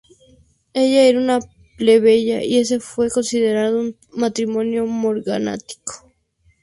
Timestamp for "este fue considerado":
2.57-3.79